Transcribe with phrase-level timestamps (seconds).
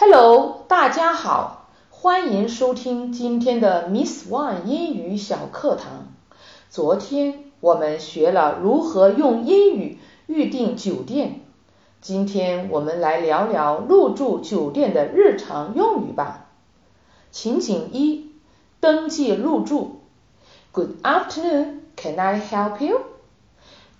[0.00, 6.06] Hello，大家好，欢迎收听今天的 Miss One 英语小课堂。
[6.70, 9.98] 昨天我们学了如何用英语
[10.28, 11.40] 预订酒店，
[12.00, 16.46] 今天我们来聊聊入住酒店的日常用语吧。
[17.32, 18.30] 情景一，
[18.78, 20.02] 登记入住。
[20.70, 23.00] Good afternoon, can I help you?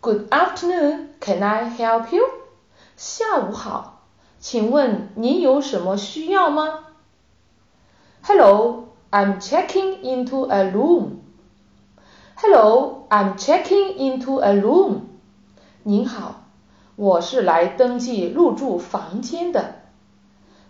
[0.01, 2.23] Good afternoon, can I help you?
[2.97, 3.98] 下午好。
[4.40, 6.80] 请问您有什么需要吗？
[8.22, 11.22] Hello, I'm checking into a room.
[12.36, 15.02] Hello, I'm checking into a room.
[15.84, 16.46] 您好，
[16.96, 19.76] 我是来登记入住房间的。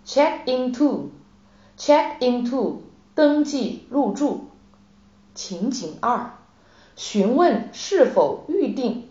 [0.05, 1.09] Check into,
[1.77, 2.81] check into，
[3.15, 4.49] 登记入住。
[5.33, 6.31] 情景二，
[6.95, 9.09] 询问是否预定。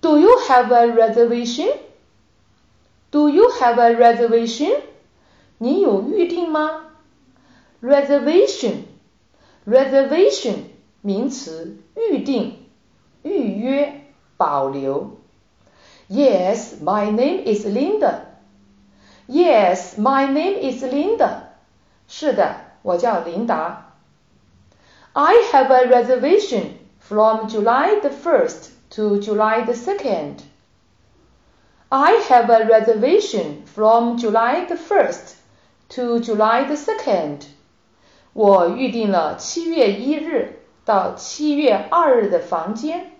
[0.00, 1.70] Do you have a reservation?
[3.14, 4.80] Do you have a reservation?
[5.58, 6.86] 你有预定吗？
[7.82, 8.84] Reservation,
[9.66, 10.54] reservation
[11.02, 12.66] 名词，预定、
[13.22, 14.04] 预约、
[14.36, 15.18] 保留。
[16.08, 18.22] Yes, my name is Linda.
[19.26, 21.42] Yes, my name is Linda.
[22.08, 23.94] 是的，我叫琳达。
[25.12, 30.38] I have a reservation from July the first to July the second.
[31.94, 35.36] I have a reservation from July the first
[35.90, 37.46] to July the second.
[38.32, 43.12] 我预定了七月一日到七月二日的房间。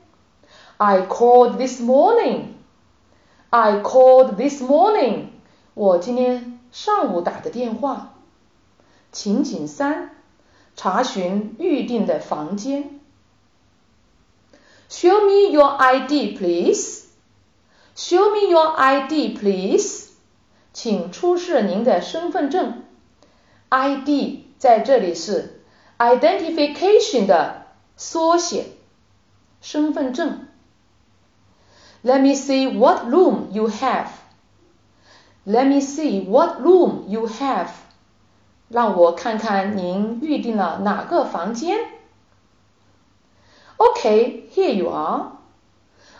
[0.76, 2.54] I called this morning.
[3.50, 5.30] I called this morning.
[5.74, 8.14] 我今天上午打的电话。
[9.10, 10.10] 情景三，
[10.76, 13.00] 查询预定的房间。
[14.88, 17.03] Show me your ID, please.
[17.96, 20.10] Show me your ID, please.
[20.72, 22.84] 请出示您的身份证。
[23.68, 25.62] ID 在这里是
[25.98, 28.66] identification 的缩写，
[29.60, 30.46] 身份证。
[32.02, 34.08] Let me see what room you have.
[35.44, 37.68] Let me see what room you have.
[38.68, 41.78] 让我看看您预定了哪个房间。
[43.76, 45.32] Okay, here you are.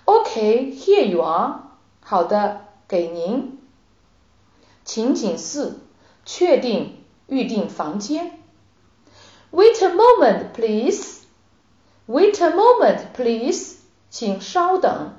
[0.04, 1.60] Okay, here you are.
[2.00, 3.58] 好的，给您。
[4.84, 5.80] 情景四，
[6.24, 8.40] 确定预订房间。
[9.52, 11.22] Wait a moment, please.
[12.06, 13.76] Wait a moment, please.
[14.08, 15.14] 请稍等。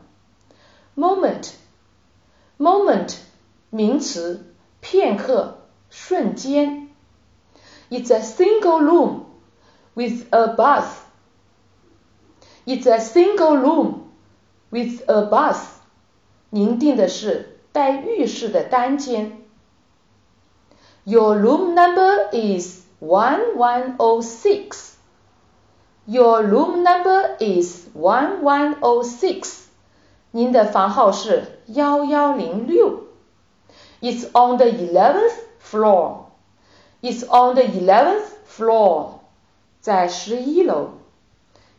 [0.96, 1.52] Moment,
[2.58, 3.16] moment，
[3.70, 6.90] 名词，片刻，瞬间。
[7.90, 9.26] It's a single room
[9.94, 11.04] with a bath.
[12.66, 14.05] It's a single room
[14.70, 15.82] with a bath.
[16.50, 19.42] 您订的是带浴室的单间。
[21.04, 24.96] Your room number is one one o six.
[26.06, 29.66] Your room number is one one o six.
[30.32, 33.04] 您的房号是幺幺零六。
[34.02, 36.26] It's on the eleventh floor.
[37.02, 39.20] It's on the eleventh floor.
[39.80, 40.92] 在十一楼。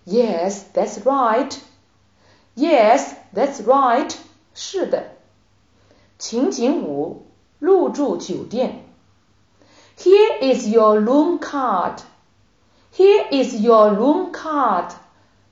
[0.04, 1.56] Yes, that's right.
[2.56, 4.14] Yes, that's right.
[4.54, 5.12] 是的。
[6.18, 7.26] 情景五，
[7.58, 8.84] 入住酒店。
[9.98, 11.98] Here is your room card.
[12.94, 14.90] Here is your room card.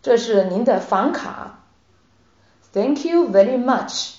[0.02, 1.64] 这是您的房卡。
[2.72, 4.14] Thank you very much.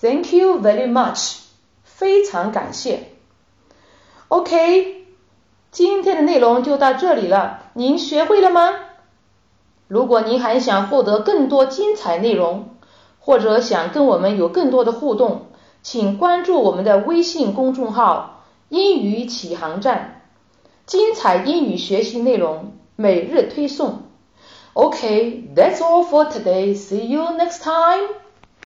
[0.00, 1.38] Thank you very much.
[1.82, 3.08] 非常感谢。
[4.28, 5.06] OK，
[5.70, 7.64] 今天的内容就到这里了。
[7.74, 8.72] 您学会了吗？
[9.87, 12.69] 如果您还想获得更多精彩内容，
[13.19, 15.47] 或者想跟我们有更多的互动，
[15.83, 20.23] 请关注我们的微信公众号“英语起航站”，
[20.87, 24.03] 精彩英语学习内容每日推送。
[24.73, 26.75] OK，that's all for today.
[26.75, 28.24] See you next time.